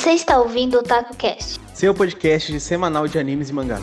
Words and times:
Você 0.00 0.12
está 0.12 0.38
ouvindo 0.38 0.78
o 0.78 0.82
TacoCast, 0.82 1.60
seu 1.74 1.92
podcast 1.92 2.50
de 2.50 2.58
semanal 2.58 3.06
de 3.06 3.18
animes 3.18 3.50
e 3.50 3.52
mangás. 3.52 3.82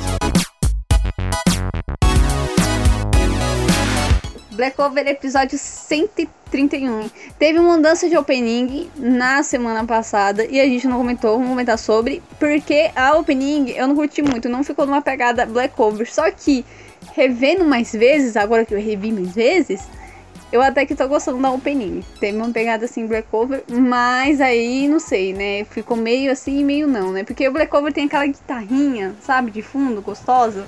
Black 4.50 4.76
Clover 4.76 5.08
episódio 5.08 5.60
131. 5.60 7.12
Teve 7.38 7.60
uma 7.60 7.78
mudança 7.78 8.10
de 8.10 8.18
opening 8.18 8.90
na 8.96 9.44
semana 9.44 9.86
passada 9.86 10.44
e 10.44 10.60
a 10.60 10.66
gente 10.66 10.88
não 10.88 10.98
comentou, 10.98 11.34
vamos 11.34 11.50
comentar 11.50 11.78
sobre, 11.78 12.24
porque 12.40 12.90
a 12.96 13.16
opening 13.16 13.70
eu 13.70 13.88
não 13.88 13.96
curti 13.96 14.24
muito, 14.24 14.50
não 14.50 14.64
ficou 14.64 14.88
numa 14.88 15.04
pegada 15.04 15.46
Black 15.46 15.76
Clover. 15.76 16.12
Só 16.12 16.32
que 16.32 16.66
revendo 17.14 17.64
mais 17.64 17.92
vezes, 17.92 18.36
agora 18.36 18.66
que 18.66 18.74
eu 18.74 18.82
revi 18.82 19.12
mais 19.12 19.36
vezes, 19.36 19.88
eu 20.52 20.62
até 20.62 20.86
que 20.86 20.96
tô 20.96 21.08
gostando 21.08 21.42
da 21.42 21.52
opening. 21.52 22.04
Teve 22.20 22.38
uma 22.38 22.50
pegada 22.50 22.86
assim, 22.86 23.06
Black 23.06 23.28
Cover, 23.30 23.64
mas 23.70 24.40
aí 24.40 24.88
não 24.88 25.00
sei, 25.00 25.34
né? 25.34 25.66
Ficou 25.66 25.98
meio 25.98 26.32
assim 26.32 26.60
e 26.60 26.64
meio 26.64 26.88
não, 26.88 27.12
né? 27.12 27.24
Porque 27.24 27.48
o 27.48 27.52
Black 27.52 27.70
Cover 27.70 27.92
tem 27.92 28.06
aquela 28.06 28.26
guitarrinha, 28.26 29.16
sabe, 29.22 29.52
de 29.52 29.62
fundo, 29.62 30.02
gostosa. 30.02 30.66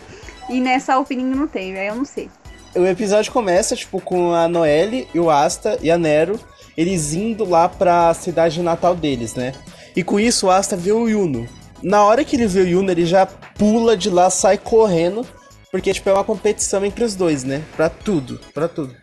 E 0.49 0.59
nessa 0.59 0.97
opening 0.99 1.25
não 1.25 1.47
tem, 1.47 1.77
aí 1.77 1.87
eu 1.87 1.95
não 1.95 2.05
sei. 2.05 2.29
O 2.75 2.85
episódio 2.85 3.31
começa, 3.31 3.75
tipo, 3.75 3.99
com 4.01 4.33
a 4.33 4.47
Noelle 4.47 5.07
e 5.13 5.19
o 5.19 5.29
Asta 5.29 5.77
e 5.81 5.89
a 5.89 5.97
Nero, 5.97 6.39
eles 6.77 7.13
indo 7.13 7.43
lá 7.43 7.67
pra 7.67 8.13
cidade 8.13 8.61
natal 8.61 8.95
deles, 8.95 9.33
né? 9.33 9.53
E 9.95 10.03
com 10.03 10.19
isso 10.19 10.47
o 10.47 10.51
Asta 10.51 10.75
vê 10.75 10.91
o 10.91 11.07
Yuno. 11.07 11.47
Na 11.81 12.03
hora 12.03 12.23
que 12.23 12.35
ele 12.35 12.45
vê 12.45 12.61
o 12.61 12.67
Yuno, 12.67 12.91
ele 12.91 13.05
já 13.05 13.25
pula 13.25 13.95
de 13.95 14.09
lá, 14.09 14.29
sai 14.29 14.57
correndo, 14.57 15.25
porque, 15.71 15.93
tipo, 15.93 16.09
é 16.09 16.13
uma 16.13 16.23
competição 16.23 16.83
entre 16.83 17.03
os 17.03 17.15
dois, 17.15 17.43
né? 17.43 17.63
Pra 17.75 17.89
tudo, 17.89 18.39
pra 18.53 18.67
tudo. 18.67 18.95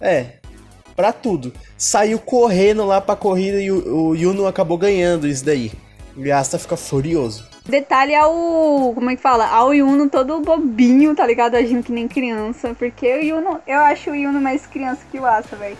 É, 0.00 0.26
pra 0.96 1.12
tudo. 1.12 1.52
Saiu 1.76 2.18
correndo 2.18 2.84
lá 2.84 3.00
pra 3.00 3.16
corrida 3.16 3.60
e 3.60 3.70
o, 3.70 4.08
o 4.10 4.16
Yuno 4.16 4.46
acabou 4.46 4.78
ganhando 4.78 5.26
isso 5.26 5.44
daí. 5.44 5.72
E 6.16 6.30
Asta 6.30 6.58
fica 6.58 6.76
furioso. 6.76 7.48
Detalhe 7.64 8.14
ao. 8.14 8.92
Como 8.94 9.10
é 9.10 9.16
que 9.16 9.22
fala? 9.22 9.46
Ao 9.46 9.72
Yuno 9.72 10.08
todo 10.08 10.40
bobinho, 10.40 11.14
tá 11.14 11.26
ligado? 11.26 11.54
Agindo 11.54 11.82
que 11.82 11.92
nem 11.92 12.08
criança. 12.08 12.74
Porque 12.74 13.06
o 13.14 13.22
Yuno. 13.22 13.60
Eu 13.66 13.78
acho 13.80 14.10
o 14.10 14.16
Yuno 14.16 14.40
mais 14.40 14.66
criança 14.66 15.02
que 15.10 15.18
o 15.18 15.26
Asa, 15.26 15.56
velho. 15.56 15.78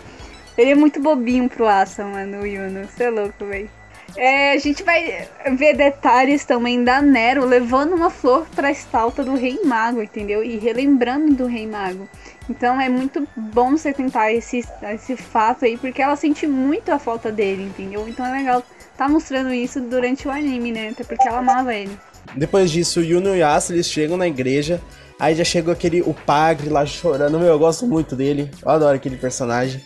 Ele 0.57 0.71
é 0.71 0.75
muito 0.75 1.01
bobinho 1.01 1.49
pro 1.49 1.67
Asa, 1.67 2.05
mano, 2.05 2.43
o 2.43 2.47
Yuno. 2.47 2.87
Você 2.87 3.05
é 3.05 3.11
louco, 3.11 3.45
velho. 3.45 3.69
É, 4.17 4.53
a 4.53 4.59
gente 4.59 4.83
vai 4.83 5.29
ver 5.57 5.77
detalhes 5.77 6.45
também 6.45 6.83
da 6.83 7.01
Nero 7.01 7.45
levando 7.45 7.95
uma 7.95 8.11
flor 8.11 8.47
pra 8.55 8.71
estalta 8.71 9.23
do 9.23 9.35
Rei 9.35 9.61
Mago, 9.65 10.03
entendeu? 10.03 10.43
E 10.43 10.59
relembrando 10.59 11.35
do 11.35 11.47
Rei 11.47 11.67
Mago. 11.67 12.09
Então 12.51 12.81
é 12.81 12.89
muito 12.89 13.27
bom 13.37 13.71
você 13.77 13.93
tentar 13.93 14.33
esse, 14.33 14.65
esse 14.93 15.17
fato 15.17 15.65
aí, 15.65 15.79
porque 15.79 16.03
ela 16.03 16.17
sente 16.17 16.49
muito 16.49 16.91
a 16.91 16.99
falta 16.99 17.31
dele, 17.31 17.63
entendeu? 17.63 18.09
Então 18.09 18.27
é 18.27 18.33
legal 18.33 18.63
tá 18.97 19.09
mostrando 19.09 19.55
isso 19.55 19.81
durante 19.81 20.29
o 20.29 20.31
anime, 20.31 20.73
né? 20.73 20.89
Até 20.89 21.05
porque 21.05 21.27
ela 21.27 21.39
amava 21.39 21.75
ele. 21.75 21.97
Depois 22.37 22.71
disso, 22.71 23.01
o 23.01 23.03
Yuno 23.03 23.29
e 23.29 23.31
o 23.31 23.37
Yasa, 23.37 23.73
eles 23.73 23.89
chegam 23.89 24.17
na 24.17 24.27
igreja. 24.27 24.79
Aí 25.19 25.35
já 25.35 25.45
chegou 25.45 25.73
aquele, 25.73 26.03
o 26.03 26.13
padre 26.13 26.69
lá 26.69 26.85
chorando. 26.85 27.39
Meu, 27.39 27.49
eu 27.49 27.59
gosto 27.59 27.87
muito 27.87 28.15
dele. 28.15 28.51
Eu 28.63 28.71
adoro 28.71 28.97
aquele 28.97 29.17
personagem. 29.17 29.81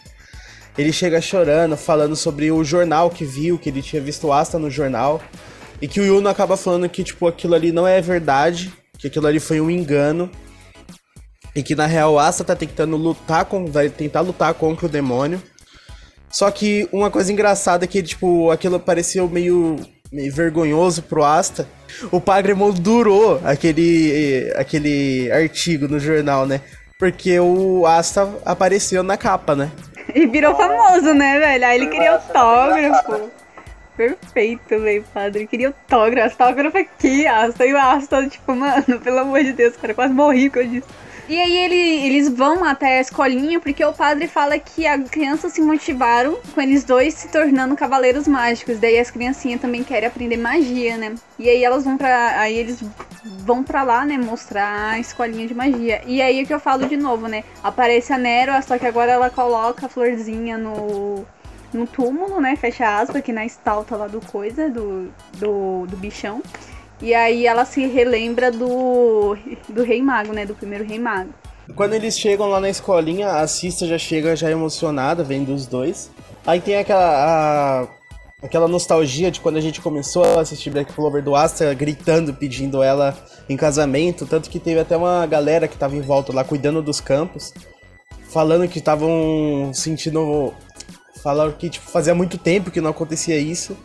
Ele 0.77 0.93
chega 0.93 1.21
chorando, 1.21 1.77
falando 1.77 2.17
sobre 2.17 2.51
o 2.51 2.65
jornal 2.65 3.09
que 3.09 3.25
viu, 3.25 3.57
que 3.57 3.69
ele 3.69 3.83
tinha 3.83 4.03
visto 4.03 4.27
o 4.27 4.33
Asta 4.33 4.59
no 4.59 4.69
jornal. 4.69 5.23
E 5.81 5.87
que 5.87 6.01
o 6.01 6.05
Yuno 6.05 6.29
acaba 6.29 6.57
falando 6.57 6.89
que, 6.89 7.05
tipo, 7.05 7.29
aquilo 7.29 7.55
ali 7.55 7.71
não 7.71 7.87
é 7.87 8.01
verdade. 8.01 8.73
Que 8.99 9.07
aquilo 9.07 9.29
ali 9.29 9.39
foi 9.39 9.61
um 9.61 9.71
engano. 9.71 10.29
E 11.55 11.63
que 11.63 11.75
na 11.75 11.87
real 11.87 12.15
o 12.15 12.19
Asta 12.19 12.43
tá 12.43 12.57
tentando 12.57 12.97
lutar 12.97 13.45
com. 13.45 13.67
Vai 13.67 13.89
tentar 13.89 14.21
lutar 14.21 14.53
contra 14.55 14.87
o 14.87 14.89
demônio. 14.89 15.41
Só 16.31 16.51
que 16.51 16.89
uma 16.93 17.11
coisa 17.11 17.33
engraçada 17.33 17.85
é 17.85 17.89
que, 17.89 18.03
tipo, 18.03 18.51
aquilo 18.51 18.81
pareceu 18.81 19.29
meio, 19.29 19.77
meio 20.11 20.35
vergonhoso 20.35 21.03
pro 21.03 21.23
Asta. 21.23 21.69
O 22.11 22.21
padre 22.21 22.55
moldurou 22.55 23.41
aquele, 23.45 24.53
aquele 24.57 25.31
artigo 25.31 25.87
no 25.87 26.01
jornal, 26.01 26.45
né? 26.45 26.61
Porque 26.99 27.39
o 27.39 27.87
Asta 27.87 28.29
apareceu 28.45 29.05
na 29.05 29.17
capa, 29.17 29.55
né? 29.55 29.71
E 30.13 30.27
virou 30.27 30.57
famoso, 30.57 31.15
né, 31.15 31.39
velho? 31.39 31.67
Aí 31.67 31.77
ele 31.77 31.87
queria 31.87 32.15
autógrafo. 32.15 33.31
Perfeito, 33.97 34.81
velho, 34.81 35.05
padre. 35.15 35.47
Queria 35.47 35.69
autógrafo. 35.69 36.43
Autógrafo 36.43 36.79
aqui, 36.79 37.27
Asta. 37.29 37.65
E 37.65 37.73
o 37.73 37.79
Asta, 37.79 38.29
tipo, 38.29 38.57
mano, 38.57 38.99
pelo 39.05 39.21
amor 39.21 39.43
de 39.45 39.53
Deus, 39.53 39.77
cara, 39.77 39.95
quase 39.95 40.13
morri 40.13 40.51
com 40.51 40.61
isso. 40.61 40.89
E 41.27 41.41
aí 41.41 41.57
ele, 41.57 42.07
eles 42.07 42.29
vão 42.29 42.63
até 42.63 42.99
a 42.99 43.01
escolinha 43.01 43.59
porque 43.59 43.83
o 43.83 43.95
padre 43.95 44.29
fala 44.29 44.59
que 44.59 44.87
as 44.87 45.09
crianças 45.09 45.53
se 45.53 45.61
motivaram 45.63 46.37
com 46.55 46.61
eles 46.61 46.85
dois 46.85 47.15
se 47.15 47.29
tornando 47.29 47.75
cavaleiros 47.75 48.29
mágicos. 48.29 48.79
Daí 48.79 48.99
as 48.99 49.11
criancinhas 49.11 49.61
também 49.61 49.83
querem 49.83 50.07
aprender 50.07 50.37
magia, 50.37 50.99
né? 50.99 51.15
E 51.39 51.49
aí 51.49 51.65
elas 51.65 51.85
vão 51.85 51.97
para 51.97 52.39
aí 52.39 52.55
eles 52.55 52.85
vão 53.25 53.65
para 53.65 53.83
lá, 53.83 54.05
né, 54.05 54.19
mostrar 54.19 54.91
a 54.91 54.99
escolinha 54.99 55.47
de 55.47 55.55
magia. 55.55 56.03
E 56.07 56.21
aí 56.21 56.41
é 56.41 56.45
que 56.45 56.53
eu 56.53 56.61
falo 56.61 56.87
de 56.87 56.97
novo, 56.97 57.27
né? 57.27 57.43
Aparece 57.63 58.13
a 58.13 58.19
Nero, 58.19 58.53
só 58.63 58.77
que 58.77 58.87
agora 58.87 59.13
ela 59.13 59.31
coloca 59.31 59.87
a 59.87 59.89
florzinha 59.89 60.59
no 60.59 61.25
no 61.73 61.87
túmulo, 61.87 62.41
né? 62.41 62.55
Fecha 62.55 63.01
aspas 63.01 63.17
aqui 63.17 63.33
na 63.33 63.45
estalta 63.45 63.97
lá 63.97 64.07
do 64.07 64.21
coisa 64.21 64.69
do 64.69 65.11
do, 65.39 65.87
do 65.87 65.97
bichão. 65.97 66.43
E 67.05 67.13
aí 67.13 67.47
ela 67.47 67.67
se 67.67 67.87
relembra 67.87 68.51
do, 68.51 69.37
do 69.69 69.83
Rei 69.83 70.01
Mago, 70.01 70.33
né? 70.33 70.47
Do 70.47 70.55
primeiro 70.55 70.87
Rei 70.87 70.99
Mago. 70.99 71.35
Quando 71.77 71.93
eles 71.93 72.19
chegam 72.19 72.47
lá 72.47 72.59
na 72.59 72.71
escolinha, 72.71 73.29
a 73.29 73.47
Cista 73.47 73.87
já 73.87 73.99
chega 73.99 74.35
já 74.35 74.51
emocionada, 74.51 75.23
vendo 75.23 75.53
os 75.53 75.67
dois. 75.67 76.11
Aí 76.47 76.63
tem 76.63 76.79
aquela, 76.79 77.03
a, 77.05 77.89
aquela 78.43 78.67
nostalgia 78.67 79.31
de 79.31 79.39
quando 79.39 79.59
a 79.59 79.61
gente 79.61 79.83
começou 79.83 80.25
a 80.25 80.41
assistir 80.41 80.71
Black 80.71 80.95
Clover 80.95 81.23
do 81.23 81.37
Asta 81.37 81.75
gritando, 81.75 82.33
pedindo 82.33 82.83
ela 82.83 83.15
em 83.51 83.57
casamento. 83.57 84.25
Tanto 84.25 84.49
que 84.49 84.59
teve 84.59 84.81
até 84.81 84.97
uma 84.97 85.27
galera 85.27 85.69
que 85.69 85.77
tava 85.77 85.95
em 85.95 86.01
volta 86.01 86.33
lá 86.33 86.43
cuidando 86.43 86.81
dos 86.81 87.03
campos, 87.03 87.53
falando 88.31 88.67
que 88.67 88.79
estavam 88.79 89.71
sentindo. 89.75 90.55
Falaram 91.23 91.53
que 91.53 91.69
tipo, 91.69 91.87
fazia 91.91 92.15
muito 92.15 92.39
tempo 92.39 92.71
que 92.71 92.81
não 92.81 92.89
acontecia 92.93 93.37
isso. 93.37 93.77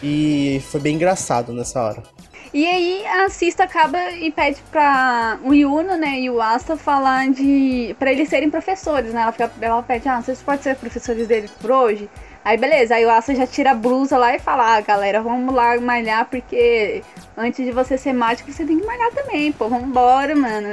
E 0.00 0.62
foi 0.70 0.78
bem 0.78 0.94
engraçado 0.94 1.52
nessa 1.52 1.82
hora. 1.82 2.04
E 2.52 2.66
aí 2.66 3.06
a 3.06 3.28
Cista 3.28 3.64
acaba 3.64 4.10
e 4.12 4.30
pede 4.30 4.62
pra 4.70 5.38
o 5.44 5.52
Yuno, 5.52 5.96
né, 5.96 6.18
e 6.20 6.30
o 6.30 6.40
Asta 6.40 6.76
falar 6.76 7.28
de. 7.30 7.94
pra 7.98 8.10
eles 8.10 8.28
serem 8.28 8.50
professores, 8.50 9.12
né? 9.12 9.22
Ela, 9.22 9.32
fica, 9.32 9.50
ela 9.60 9.82
pede, 9.82 10.08
ah, 10.08 10.20
vocês 10.20 10.40
podem 10.40 10.62
ser 10.62 10.76
professores 10.76 11.28
dele 11.28 11.50
por 11.60 11.70
hoje? 11.70 12.08
Aí 12.44 12.56
beleza, 12.56 12.94
aí 12.94 13.04
o 13.04 13.10
Asta 13.10 13.34
já 13.34 13.46
tira 13.46 13.72
a 13.72 13.74
blusa 13.74 14.16
lá 14.16 14.34
e 14.34 14.38
fala, 14.38 14.76
ah, 14.76 14.80
galera, 14.80 15.20
vamos 15.20 15.54
lá 15.54 15.78
malhar, 15.78 16.26
porque 16.26 17.02
antes 17.36 17.64
de 17.64 17.72
você 17.72 17.98
ser 17.98 18.14
mágico, 18.14 18.50
você 18.50 18.64
tem 18.64 18.78
que 18.80 18.86
malhar 18.86 19.12
também, 19.12 19.52
pô, 19.52 19.68
vambora, 19.68 20.34
mano. 20.34 20.68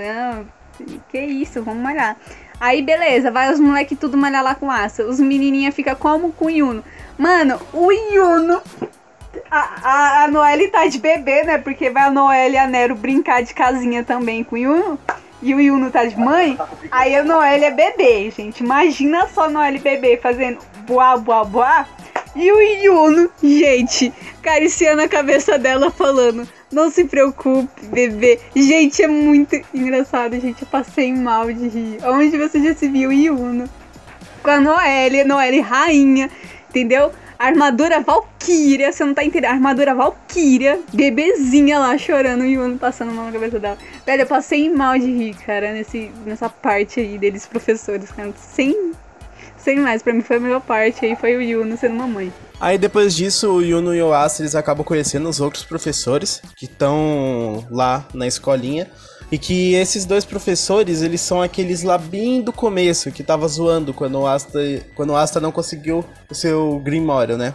Que 1.09 1.19
isso, 1.19 1.62
vamos 1.62 1.84
malhar. 1.84 2.18
Aí 2.59 2.81
beleza, 2.81 3.31
vai 3.31 3.52
os 3.52 3.59
moleques 3.59 4.00
tudo 4.00 4.18
malhar 4.18 4.44
lá 4.44 4.56
com 4.56 4.68
o 4.68 4.72
Asta. 4.72 5.06
Os 5.06 5.19
menininha 5.19 5.72
fica 5.72 5.96
como 5.96 6.31
com 6.31 6.46
o 6.46 6.50
Yuno. 6.50 6.84
Mano, 7.18 7.59
o 7.74 7.92
Yuno 7.92 8.62
a, 9.55 10.23
a, 10.23 10.27
Noelle 10.27 10.67
tá 10.67 10.85
de 10.88 10.99
bebê, 10.99 11.43
né? 11.43 11.57
Porque 11.57 11.89
vai 11.89 12.03
a 12.03 12.11
Noelle 12.11 12.55
e 12.55 12.57
a 12.57 12.67
Nero 12.67 12.95
brincar 12.95 13.41
de 13.41 13.53
casinha 13.53 14.03
também 14.03 14.43
com 14.43 14.55
o 14.55 14.57
Yuno. 14.57 14.99
E 15.41 15.53
o 15.53 15.61
Yuno 15.61 15.91
tá 15.91 16.05
de 16.05 16.17
mãe. 16.17 16.57
Aí 16.91 17.16
a 17.16 17.23
Noelle 17.23 17.65
é 17.65 17.71
bebê, 17.71 18.31
gente. 18.31 18.63
Imagina 18.63 19.27
só 19.27 19.45
a 19.45 19.49
Noelle 19.49 19.79
bebê 19.79 20.17
fazendo 20.17 20.59
boa, 20.85 21.17
boa, 21.17 21.45
boa. 21.45 21.85
E 22.35 22.51
o 22.51 22.59
Yuno, 22.59 23.29
gente, 23.41 24.11
cariciando 24.41 25.01
a 25.01 25.07
cabeça 25.07 25.57
dela 25.57 25.89
falando: 25.89 26.47
Não 26.71 26.91
se 26.91 27.05
preocupe, 27.05 27.85
bebê. 27.85 28.39
Gente, 28.53 29.03
é 29.03 29.07
muito 29.07 29.55
engraçado, 29.73 30.38
gente. 30.39 30.63
Eu 30.63 30.67
passei 30.67 31.13
mal 31.13 31.51
de 31.51 31.67
rir. 31.67 31.97
Onde 32.03 32.38
você 32.38 32.61
já 32.61 32.75
se 32.75 32.89
viu 32.89 33.11
Yuno? 33.11 33.69
Com 34.44 34.49
a 34.49 34.59
Noelle, 34.59 35.23
Noelle 35.23 35.61
rainha, 35.61 36.29
entendeu? 36.69 37.11
Armadura 37.38 38.01
Valkyria, 38.01 38.92
você 38.92 39.04
não 39.04 39.13
tá 39.13 39.24
entendendo? 39.24 39.51
Armadura 39.51 39.94
Valkyria, 39.94 40.80
bebezinha 40.94 41.80
lá 41.80 41.98
chorando 41.98 42.45
e 42.45 42.57
o 42.57 42.62
ano 42.62 42.77
passando 42.77 43.13
na 43.13 43.31
cabeça 43.31 43.59
dela. 43.59 43.77
Velho, 44.06 44.21
eu 44.21 44.27
passei 44.27 44.69
mal 44.69 44.98
de 44.98 45.12
rir, 45.12 45.36
cara, 45.36 45.74
nesse, 45.74 46.12
nessa 46.25 46.50
parte 46.50 47.00
aí 47.00 47.18
deles, 47.18 47.45
professores, 47.45 48.12
cara. 48.12 48.33
Sem, 48.38 48.94
sem 49.57 49.80
mais, 49.80 50.01
pra 50.01 50.13
mim 50.13 50.21
foi 50.21 50.38
a 50.38 50.39
melhor 50.39 50.62
parte 50.62 51.06
aí, 51.06 51.15
foi 51.15 51.36
o 51.36 51.42
Yuno 51.42 51.77
sendo 51.77 51.95
mamãe. 51.95 52.31
Aí 52.59 52.77
depois 52.77 53.13
disso, 53.13 53.51
o 53.51 53.62
Yuno 53.62 53.94
e 53.94 54.01
o 54.01 54.13
Asa, 54.13 54.42
eles 54.42 54.56
acabam 54.56 54.86
conhecendo 54.86 55.27
os 55.27 55.42
outros 55.42 55.63
professores 55.63 56.42
que 56.56 56.65
estão 56.65 57.65
lá 57.69 58.06
na 58.13 58.25
escolinha. 58.25 58.89
E 59.31 59.38
que 59.38 59.74
esses 59.74 60.06
dois 60.06 60.24
professores, 60.24 61.01
eles 61.01 61.19
são 61.22 61.42
aqueles 61.42 61.81
lá 61.83 61.98
bem 61.98 62.42
do 62.42 62.54
começo, 62.54 63.12
que 63.12 63.24
tava 63.24 63.48
zoando 63.48 63.94
quando 63.94 64.19
o 64.19 64.27
Asta, 64.27 64.60
quando 64.95 65.12
o 65.12 65.16
Asta 65.16 65.39
não 65.39 65.51
conseguiu 65.51 66.06
o 66.30 66.36
seu 66.36 66.80
Grimório, 66.80 67.38
né? 67.38 67.54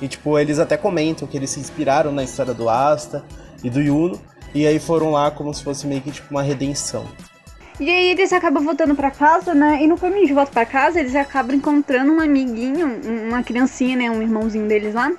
E 0.00 0.08
tipo, 0.08 0.38
eles 0.38 0.58
até 0.58 0.76
comentam 0.76 1.28
que 1.28 1.36
eles 1.36 1.50
se 1.50 1.60
inspiraram 1.60 2.10
na 2.12 2.24
história 2.24 2.54
do 2.54 2.68
Asta 2.68 3.24
e 3.62 3.68
do 3.68 3.80
Yuno, 3.80 4.20
e 4.54 4.66
aí 4.66 4.80
foram 4.80 5.12
lá 5.12 5.30
como 5.30 5.52
se 5.52 5.62
fosse 5.62 5.86
meio 5.86 6.00
que 6.00 6.10
tipo 6.10 6.28
uma 6.30 6.42
redenção. 6.42 7.06
E 7.78 7.88
aí 7.88 8.10
eles 8.10 8.32
acabam 8.32 8.62
voltando 8.62 8.94
para 8.94 9.10
casa, 9.10 9.54
né? 9.54 9.82
E 9.82 9.86
no 9.86 9.96
caminho 9.96 10.26
de 10.26 10.32
volta 10.32 10.52
para 10.52 10.66
casa, 10.66 11.00
eles 11.00 11.14
acabam 11.14 11.56
encontrando 11.56 12.12
um 12.12 12.20
amiguinho, 12.20 13.00
uma 13.28 13.42
criancinha, 13.42 13.96
né? 13.96 14.10
Um 14.10 14.22
irmãozinho 14.22 14.66
deles 14.66 14.94
lá 14.94 15.12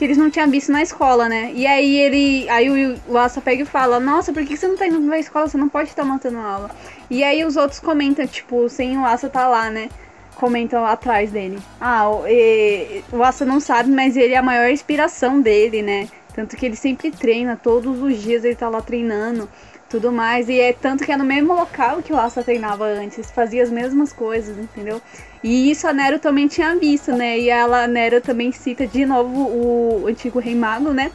que 0.00 0.04
eles 0.06 0.16
não 0.16 0.30
tinham 0.30 0.50
visto 0.50 0.72
na 0.72 0.80
escola, 0.80 1.28
né? 1.28 1.52
E 1.54 1.66
aí 1.66 1.94
ele. 1.98 2.48
Aí 2.48 2.70
o, 3.06 3.18
Asa 3.18 3.38
pega 3.38 3.64
e 3.64 3.66
fala, 3.66 4.00
nossa, 4.00 4.32
por 4.32 4.42
que 4.46 4.56
você 4.56 4.66
não 4.66 4.74
tá 4.74 4.86
indo 4.86 4.98
na 4.98 5.18
escola? 5.18 5.46
Você 5.46 5.58
não 5.58 5.68
pode 5.68 5.90
estar 5.90 6.04
matando 6.06 6.38
aula. 6.38 6.70
E 7.10 7.22
aí 7.22 7.44
os 7.44 7.54
outros 7.54 7.80
comentam, 7.80 8.26
tipo, 8.26 8.66
sem 8.70 8.96
o 8.96 9.04
Asa 9.04 9.28
tá 9.28 9.46
lá, 9.46 9.68
né? 9.68 9.90
Comentam 10.36 10.86
atrás 10.86 11.30
dele. 11.30 11.58
Ah, 11.78 12.08
o, 12.08 12.26
e, 12.26 13.04
o 13.12 13.22
Asa 13.22 13.44
não 13.44 13.60
sabe, 13.60 13.90
mas 13.90 14.16
ele 14.16 14.32
é 14.32 14.38
a 14.38 14.42
maior 14.42 14.70
inspiração 14.70 15.38
dele, 15.38 15.82
né? 15.82 16.08
Tanto 16.34 16.56
que 16.56 16.64
ele 16.64 16.76
sempre 16.76 17.10
treina, 17.10 17.54
todos 17.54 18.00
os 18.00 18.22
dias 18.22 18.42
ele 18.42 18.54
tá 18.54 18.70
lá 18.70 18.80
treinando 18.80 19.46
tudo 19.90 20.12
mais. 20.12 20.48
E 20.48 20.58
é 20.58 20.72
tanto 20.72 21.04
que 21.04 21.12
é 21.12 21.16
no 21.16 21.24
mesmo 21.24 21.52
local 21.52 22.00
que 22.00 22.12
o 22.12 22.16
Asa 22.16 22.42
treinava 22.42 22.84
antes, 22.86 23.30
fazia 23.30 23.62
as 23.62 23.70
mesmas 23.70 24.12
coisas, 24.12 24.56
entendeu? 24.56 25.02
E 25.42 25.70
isso 25.70 25.86
a 25.86 25.92
Nero 25.92 26.18
também 26.18 26.46
tinha 26.46 26.74
visto, 26.76 27.12
né? 27.12 27.38
E 27.38 27.50
ela, 27.50 27.84
a 27.84 27.86
Nero 27.88 28.20
também 28.20 28.52
cita 28.52 28.86
de 28.86 29.04
novo 29.04 29.40
o 29.40 30.06
antigo 30.06 30.38
Rei 30.38 30.54
Mago, 30.54 30.92
né? 30.92 31.10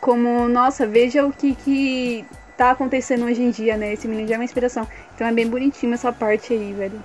Como, 0.00 0.48
nossa, 0.48 0.86
veja 0.86 1.24
o 1.26 1.32
que, 1.32 1.54
que 1.54 2.24
tá 2.56 2.70
acontecendo 2.70 3.26
hoje 3.26 3.42
em 3.42 3.50
dia, 3.50 3.76
né? 3.76 3.92
Esse 3.92 4.08
menino 4.08 4.26
já 4.26 4.34
é 4.34 4.38
uma 4.38 4.44
inspiração. 4.44 4.88
Então 5.14 5.26
é 5.26 5.32
bem 5.32 5.46
bonitinho 5.46 5.92
essa 5.92 6.12
parte 6.12 6.52
aí, 6.52 6.72
velho. 6.72 7.00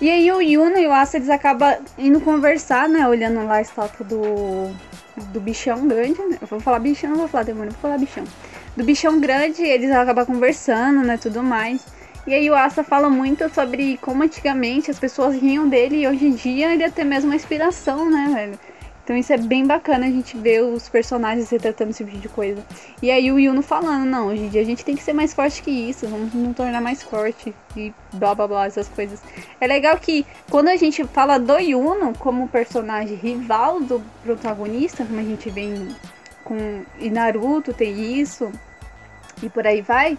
E 0.00 0.10
aí 0.10 0.32
o 0.32 0.40
Yuna 0.40 0.80
e 0.80 0.86
o 0.86 0.92
Asa, 0.92 1.16
eles 1.16 1.30
acabam 1.30 1.76
indo 1.98 2.20
conversar, 2.20 2.88
né? 2.88 3.06
Olhando 3.06 3.44
lá 3.44 3.56
a 3.56 3.60
estátua 3.60 4.04
do, 4.06 4.72
do 5.32 5.40
bichão 5.40 5.86
grande, 5.86 6.20
né? 6.22 6.38
Eu 6.40 6.46
vou 6.46 6.60
falar 6.60 6.78
bichão, 6.78 7.10
não 7.10 7.18
vou 7.18 7.28
falar 7.28 7.44
demônio, 7.44 7.72
vou 7.72 7.80
falar 7.80 7.98
bichão 7.98 8.24
do 8.76 8.84
bichão 8.84 9.20
grande, 9.20 9.62
eles 9.62 9.90
acabam 9.90 10.26
conversando, 10.26 11.02
né, 11.02 11.16
tudo 11.16 11.42
mais. 11.42 11.84
E 12.26 12.32
aí 12.32 12.48
o 12.48 12.54
Asa 12.54 12.84
fala 12.84 13.10
muito 13.10 13.52
sobre 13.52 13.98
como 13.98 14.22
antigamente 14.22 14.90
as 14.90 14.98
pessoas 14.98 15.34
riam 15.34 15.68
dele 15.68 16.02
e 16.02 16.06
hoje 16.06 16.26
em 16.26 16.32
dia 16.32 16.72
ele 16.72 16.84
é 16.84 16.86
até 16.86 17.02
mesmo 17.02 17.30
uma 17.30 17.36
inspiração, 17.36 18.08
né, 18.08 18.30
velho? 18.32 18.58
Então 19.04 19.16
isso 19.16 19.32
é 19.32 19.36
bem 19.36 19.66
bacana 19.66 20.06
a 20.06 20.08
gente 20.08 20.36
ver 20.36 20.62
os 20.62 20.88
personagens 20.88 21.50
retratando 21.50 21.90
esse 21.90 22.04
tipo 22.04 22.18
de 22.18 22.28
coisa. 22.28 22.64
E 23.02 23.10
aí 23.10 23.32
o 23.32 23.38
Yuno 23.40 23.60
falando, 23.60 24.04
não, 24.04 24.28
hoje 24.28 24.44
em 24.44 24.48
dia 24.48 24.60
a 24.60 24.64
gente 24.64 24.84
tem 24.84 24.94
que 24.94 25.02
ser 25.02 25.12
mais 25.12 25.34
forte 25.34 25.60
que 25.60 25.70
isso, 25.72 26.06
vamos 26.06 26.32
nos 26.32 26.56
tornar 26.56 26.80
mais 26.80 27.02
forte 27.02 27.52
e 27.76 27.92
blá 28.12 28.32
blá 28.36 28.46
blá, 28.46 28.66
essas 28.66 28.86
coisas. 28.88 29.20
É 29.60 29.66
legal 29.66 29.96
que 29.98 30.24
quando 30.48 30.68
a 30.68 30.76
gente 30.76 31.02
fala 31.04 31.38
do 31.38 31.58
Yuno 31.58 32.12
como 32.16 32.46
personagem 32.46 33.16
rival 33.16 33.80
do 33.80 34.00
protagonista, 34.22 35.04
como 35.04 35.18
a 35.18 35.24
gente 35.24 35.50
vê 35.50 35.62
em 35.62 35.88
com 36.44 36.82
e 36.98 37.10
Naruto 37.10 37.72
tem 37.72 38.20
isso 38.20 38.50
e 39.42 39.48
por 39.48 39.66
aí 39.66 39.82
vai. 39.82 40.16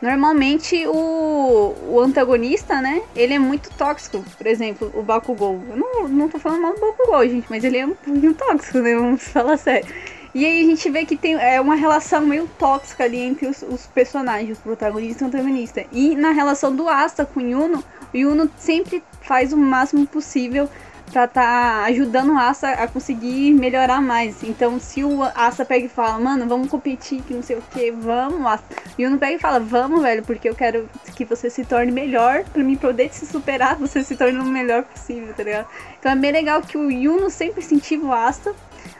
Normalmente 0.00 0.86
o, 0.86 1.74
o 1.88 2.00
antagonista, 2.00 2.80
né? 2.80 3.02
Ele 3.14 3.34
é 3.34 3.38
muito 3.38 3.70
tóxico. 3.70 4.22
Por 4.36 4.46
exemplo, 4.46 4.92
o 4.94 5.02
Bakugou. 5.02 5.62
Eu 5.70 5.76
não, 5.76 6.08
não 6.08 6.28
tô 6.28 6.38
falando 6.38 6.62
mal 6.62 6.74
do 6.74 6.80
Bakugou, 6.80 7.26
gente, 7.26 7.46
mas 7.48 7.64
ele 7.64 7.78
é 7.78 7.86
um 7.86 7.94
pouquinho 7.94 8.34
tóxico, 8.34 8.78
né? 8.78 8.94
Vamos 8.94 9.26
falar 9.28 9.56
sério. 9.56 9.86
E 10.34 10.44
aí 10.44 10.60
a 10.60 10.64
gente 10.64 10.90
vê 10.90 11.06
que 11.06 11.16
tem 11.16 11.34
é 11.34 11.58
uma 11.58 11.74
relação 11.74 12.20
meio 12.20 12.46
tóxica 12.58 13.04
ali 13.04 13.18
entre 13.18 13.46
os, 13.46 13.62
os 13.62 13.86
personagens, 13.86 14.58
o 14.58 14.62
protagonista 14.62 15.22
e 15.22 15.24
o 15.24 15.28
antagonista. 15.28 15.86
E 15.90 16.14
na 16.14 16.30
relação 16.30 16.76
do 16.76 16.86
Asta 16.88 17.24
com 17.24 17.40
o 17.40 17.42
Yuno, 17.42 17.82
o 18.12 18.16
Yuno 18.16 18.50
sempre 18.58 19.02
faz 19.22 19.54
o 19.54 19.56
máximo 19.56 20.06
possível 20.06 20.68
pra 21.10 21.24
estar 21.24 21.42
tá 21.42 21.84
ajudando 21.84 22.32
o 22.32 22.38
Asa 22.38 22.70
a 22.70 22.86
conseguir 22.86 23.52
melhorar 23.54 24.00
mais. 24.00 24.42
Então, 24.42 24.78
se 24.78 25.04
o 25.04 25.22
Asa 25.22 25.64
pega 25.64 25.86
e 25.86 25.88
fala, 25.88 26.18
mano, 26.18 26.46
vamos 26.46 26.68
competir, 26.68 27.22
que 27.22 27.34
não 27.34 27.42
sei 27.42 27.56
o 27.56 27.62
que, 27.70 27.90
vamos, 27.90 28.44
Asa. 28.46 28.64
E 28.98 29.04
o 29.04 29.08
Uno 29.08 29.18
pega 29.18 29.34
e 29.34 29.38
fala, 29.38 29.60
vamos, 29.60 30.02
velho, 30.02 30.22
porque 30.22 30.48
eu 30.48 30.54
quero 30.54 30.88
que 31.14 31.24
você 31.24 31.48
se 31.48 31.64
torne 31.64 31.92
melhor, 31.92 32.44
pra 32.44 32.62
mim 32.62 32.76
poder 32.76 33.12
se 33.12 33.26
superar, 33.26 33.76
você 33.80 34.02
se 34.02 34.16
torne 34.16 34.38
o 34.38 34.44
melhor 34.44 34.82
possível, 34.84 35.32
tá 35.34 35.42
ligado? 35.42 35.66
Então 35.98 36.12
é 36.12 36.16
bem 36.16 36.32
legal 36.32 36.60
que 36.62 36.76
o 36.76 36.90
Yuno 36.90 37.30
sempre 37.30 37.60
incentiva 37.60 38.06
o 38.06 38.12
Asta 38.12 38.54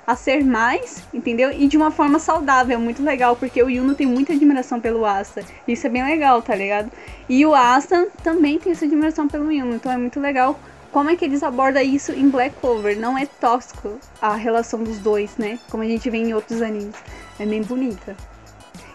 a 0.07 0.15
ser 0.15 0.45
mais, 0.45 1.03
entendeu? 1.13 1.51
E 1.51 1.67
de 1.67 1.77
uma 1.77 1.91
forma 1.91 2.19
saudável, 2.19 2.79
muito 2.79 3.03
legal, 3.03 3.35
porque 3.35 3.61
o 3.61 3.69
Yuno 3.69 3.95
tem 3.95 4.07
muita 4.07 4.33
admiração 4.33 4.81
pelo 4.81 5.05
Asta. 5.05 5.43
Isso 5.67 5.87
é 5.87 5.91
bem 5.91 6.05
legal, 6.05 6.41
tá 6.41 6.55
ligado? 6.55 6.91
E 7.29 7.45
o 7.45 7.55
Asta 7.55 8.07
também 8.23 8.59
tem 8.59 8.73
essa 8.73 8.85
admiração 8.85 9.27
pelo 9.27 9.51
Yuno, 9.51 9.75
então 9.75 9.91
é 9.91 9.97
muito 9.97 10.21
legal 10.21 10.59
como 10.97 11.11
é 11.11 11.15
que 11.15 11.27
eles 11.27 11.43
abordam 11.43 11.83
isso 11.83 12.11
em 12.11 12.31
Black 12.31 12.57
Clover? 12.59 12.99
Não 12.99 13.19
é 13.19 13.27
tóxico 13.27 14.01
a 14.19 14.35
relação 14.35 14.83
dos 14.83 14.97
dois, 14.97 15.37
né? 15.37 15.59
Como 15.71 15.83
a 15.83 15.87
gente 15.87 16.09
vê 16.09 16.17
em 16.17 16.33
outros 16.33 16.63
animes. 16.63 16.95
É 17.39 17.45
bem 17.45 17.61
bonita. 17.61 18.17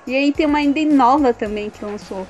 E 0.08 0.16
aí 0.16 0.34
tem 0.34 0.48
uma 0.48 0.60
ending 0.60 0.88
nova 0.88 1.32
também 1.32 1.70
que 1.70 1.86
lançou. 1.86 2.26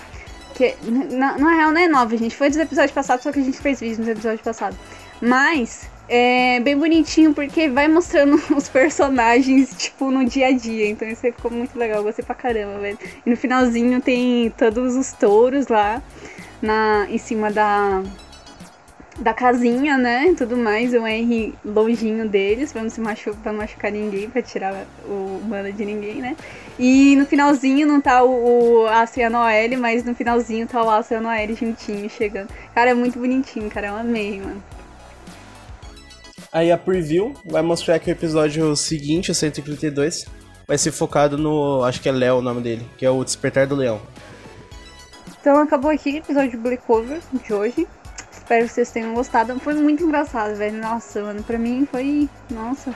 Que 0.56 0.75
na, 0.83 1.38
na 1.38 1.53
real 1.56 1.71
não 1.71 1.79
é 1.79 1.88
nova, 1.88 2.18
gente. 2.18 2.35
Foi 2.35 2.50
dos 2.50 2.57
episódios 2.57 2.91
passados, 2.91 3.23
só 3.23 3.31
que 3.31 3.39
a 3.39 3.44
gente 3.44 3.57
fez 3.59 3.79
vídeo 3.79 4.00
nos 4.00 4.09
episódios 4.09 4.41
passados. 4.41 4.77
Mas 5.21 5.89
é 6.09 6.59
bem 6.59 6.77
bonitinho 6.77 7.33
porque 7.33 7.69
vai 7.69 7.88
mostrando 7.88 8.44
os 8.53 8.68
personagens, 8.68 9.73
tipo, 9.77 10.12
no 10.12 10.25
dia 10.25 10.47
a 10.47 10.51
dia. 10.51 10.89
Então 10.89 11.07
isso 11.07 11.21
ficou 11.21 11.50
muito 11.50 11.79
legal, 11.79 12.03
gostei 12.03 12.25
pra 12.25 12.35
caramba, 12.35 12.77
velho. 12.77 13.00
E 13.25 13.29
no 13.29 13.38
finalzinho 13.38 14.01
tem 14.01 14.50
todos 14.50 14.97
os 14.97 15.13
touros 15.13 15.69
lá 15.69 16.03
na, 16.62 17.07
em 17.09 17.18
cima 17.18 17.50
da, 17.50 18.03
da 19.21 19.33
casinha, 19.33 19.97
né? 19.97 20.33
Tudo 20.38 20.57
mais, 20.57 20.94
o 20.94 21.06
Henry 21.06 21.53
longinho 21.63 22.27
deles, 22.27 22.73
pra 22.73 22.81
não 22.81 22.89
se 22.89 23.00
machucar, 23.00 23.41
pra 23.41 23.51
não 23.51 23.59
machucar 23.59 23.91
ninguém, 23.91 24.29
pra 24.29 24.41
tirar 24.41 24.85
o 25.06 25.39
mana 25.47 25.71
de 25.71 25.85
ninguém, 25.85 26.15
né? 26.15 26.35
E 26.79 27.15
no 27.15 27.25
finalzinho 27.25 27.88
não 27.88 28.01
tá 28.01 28.23
o, 28.23 28.83
o 28.83 28.88
Ace 28.88 29.19
e 29.19 29.23
a 29.23 29.29
Noelle, 29.29 29.77
mas 29.77 30.03
no 30.03 30.15
finalzinho 30.15 30.68
tá 30.68 30.83
o 30.83 31.00
Ace 31.00 31.13
e 31.13 31.18
a 31.18 31.21
Noelle 31.21 31.53
juntinho, 31.53 32.09
chegando. 32.09 32.50
Cara, 32.73 32.89
é 32.89 32.94
muito 32.94 33.19
bonitinho, 33.19 33.69
cara, 33.69 33.88
eu 33.88 33.95
amei, 33.95 34.39
mano. 34.39 34.62
Aí 36.51 36.71
a 36.71 36.77
preview 36.77 37.33
vai 37.45 37.62
mostrar 37.62 37.97
que 38.00 38.09
o 38.09 38.12
episódio 38.12 38.75
seguinte, 38.75 39.31
o 39.31 39.35
132, 39.35 40.25
vai 40.68 40.77
ser 40.77 40.91
focado 40.91 41.38
no. 41.38 41.83
Acho 41.83 42.01
que 42.01 42.09
é 42.09 42.12
Léo 42.12 42.39
o 42.39 42.41
nome 42.41 42.62
dele, 42.62 42.85
que 42.97 43.06
é 43.06 43.09
o 43.09 43.23
Despertar 43.23 43.68
do 43.68 43.75
Leão. 43.75 44.01
Então 45.39 45.57
acabou 45.59 45.89
aqui 45.89 46.12
o 46.12 46.18
episódio 46.18 46.51
de 46.51 46.57
Black 46.57 46.83
Cover 46.85 47.19
de 47.45 47.53
hoje. 47.53 47.88
Espero 48.51 48.68
que 48.68 48.74
vocês 48.74 48.92
tenham 48.92 49.13
gostado. 49.13 49.57
Foi 49.62 49.74
muito 49.75 50.03
engraçado, 50.03 50.53
velho. 50.56 50.77
Nossa, 50.77 51.24
mano, 51.24 51.42
pra 51.42 51.57
mim 51.57 51.88
foi. 51.89 52.27
Nossa. 52.50 52.94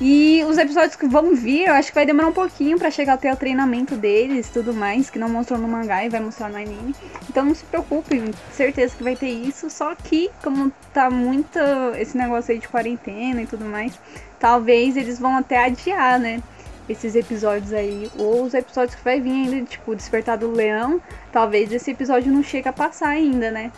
E 0.00 0.42
os 0.48 0.58
episódios 0.58 0.96
que 0.96 1.06
vão 1.06 1.32
vir, 1.32 1.68
eu 1.68 1.74
acho 1.74 1.90
que 1.90 1.94
vai 1.94 2.04
demorar 2.04 2.26
um 2.26 2.32
pouquinho 2.32 2.76
para 2.76 2.90
chegar 2.90 3.12
até 3.12 3.32
o 3.32 3.36
treinamento 3.36 3.94
deles 3.94 4.48
e 4.48 4.52
tudo 4.52 4.74
mais, 4.74 5.08
que 5.08 5.16
não 5.16 5.28
mostrou 5.28 5.60
no 5.60 5.68
mangá 5.68 6.04
e 6.04 6.08
vai 6.08 6.18
mostrar 6.18 6.48
no 6.48 6.56
anime. 6.56 6.92
Então 7.28 7.44
não 7.44 7.54
se 7.54 7.64
preocupe, 7.66 8.34
certeza 8.50 8.96
que 8.96 9.04
vai 9.04 9.14
ter 9.14 9.28
isso. 9.28 9.70
Só 9.70 9.94
que, 9.94 10.28
como 10.42 10.72
tá 10.92 11.08
muito 11.08 11.56
esse 11.96 12.18
negócio 12.18 12.50
aí 12.50 12.58
de 12.58 12.66
quarentena 12.66 13.42
e 13.42 13.46
tudo 13.46 13.64
mais, 13.64 13.96
talvez 14.40 14.96
eles 14.96 15.20
vão 15.20 15.36
até 15.36 15.66
adiar, 15.66 16.18
né? 16.18 16.42
Esses 16.88 17.14
episódios 17.14 17.72
aí. 17.72 18.10
Ou 18.18 18.42
os 18.42 18.54
episódios 18.54 18.96
que 18.96 19.04
vai 19.04 19.20
vir 19.20 19.30
ainda, 19.30 19.64
tipo, 19.66 19.94
Despertar 19.94 20.36
do 20.36 20.50
Leão. 20.50 21.00
Talvez 21.30 21.70
esse 21.70 21.92
episódio 21.92 22.32
não 22.32 22.42
chegue 22.42 22.68
a 22.68 22.72
passar 22.72 23.10
ainda, 23.10 23.52
né? 23.52 23.70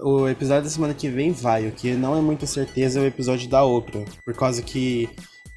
O 0.00 0.28
episódio 0.28 0.64
da 0.64 0.70
semana 0.70 0.94
que 0.94 1.08
vem 1.08 1.32
vai. 1.32 1.66
O 1.66 1.72
que 1.72 1.92
não 1.94 2.16
é 2.16 2.20
muita 2.20 2.46
certeza 2.46 2.98
é 2.98 3.02
o 3.02 3.06
episódio 3.06 3.48
da 3.48 3.64
Oprah. 3.64 4.04
Por 4.24 4.34
causa 4.34 4.62
que 4.62 5.08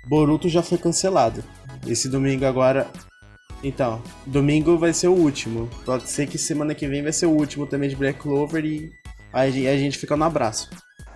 Boruto 0.05 0.49
já 0.49 0.61
foi 0.61 0.77
cancelado. 0.77 1.43
Esse 1.85 2.09
domingo 2.09 2.45
agora. 2.45 2.87
Então, 3.63 4.01
domingo 4.25 4.77
vai 4.77 4.93
ser 4.93 5.07
o 5.07 5.13
último. 5.13 5.69
Pode 5.85 6.09
ser 6.09 6.27
que 6.27 6.37
semana 6.37 6.75
que 6.75 6.87
vem 6.87 7.01
vai 7.01 7.11
ser 7.11 7.25
o 7.25 7.31
último 7.31 7.65
também 7.65 7.89
de 7.89 7.95
Black 7.95 8.19
Clover 8.19 8.63
e 8.63 8.91
aí 9.33 9.67
a 9.67 9.77
gente 9.77 9.97
fica 9.97 10.15
no 10.15 10.23
abraço. 10.23 10.69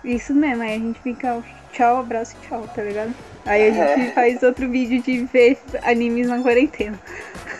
Isso 0.04 0.34
mesmo, 0.34 0.62
aí 0.62 0.74
a 0.74 0.78
gente 0.78 1.00
fica 1.00 1.42
tchau, 1.72 1.98
abraço 1.98 2.36
e 2.36 2.46
tchau, 2.46 2.68
tá 2.74 2.82
ligado? 2.82 3.14
Aí 3.46 3.68
a 3.68 3.72
gente 3.72 4.08
é. 4.08 4.12
faz 4.12 4.42
outro 4.42 4.68
vídeo 4.68 5.02
de 5.02 5.24
ver 5.24 5.58
animes 5.82 6.28
na 6.28 6.40
quarentena. 6.40 6.98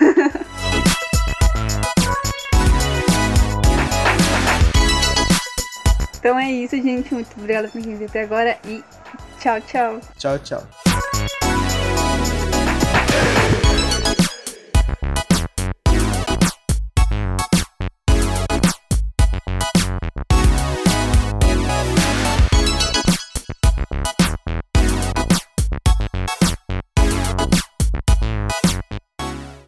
Então 6.22 6.38
é 6.38 6.52
isso, 6.52 6.76
gente. 6.76 7.12
Muito 7.12 7.32
obrigada 7.36 7.66
por 7.66 7.82
quem 7.82 7.96
viu 7.96 8.06
até 8.06 8.22
agora 8.22 8.56
e 8.64 8.80
tchau, 9.40 9.60
tchau. 9.62 10.00
Tchau, 10.16 10.38
tchau. 10.38 10.81